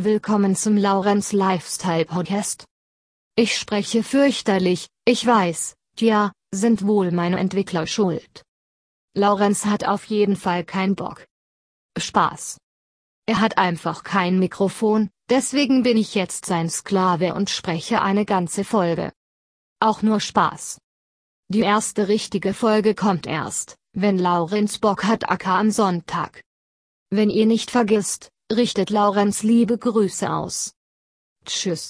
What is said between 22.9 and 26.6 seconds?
kommt erst, wenn Laurenz Bock hat Acker am Sonntag.